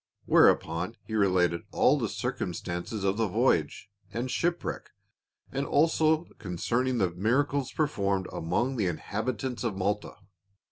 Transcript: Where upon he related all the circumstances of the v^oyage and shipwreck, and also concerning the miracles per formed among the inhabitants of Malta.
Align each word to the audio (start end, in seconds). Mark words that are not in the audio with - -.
Where 0.25 0.49
upon 0.49 0.95
he 1.03 1.13
related 1.13 1.61
all 1.71 1.99
the 1.99 2.09
circumstances 2.09 3.03
of 3.03 3.17
the 3.17 3.27
v^oyage 3.29 3.83
and 4.11 4.31
shipwreck, 4.31 4.89
and 5.51 5.63
also 5.63 6.23
concerning 6.39 6.97
the 6.97 7.11
miracles 7.11 7.71
per 7.71 7.85
formed 7.85 8.25
among 8.33 8.77
the 8.77 8.87
inhabitants 8.87 9.63
of 9.63 9.77
Malta. 9.77 10.15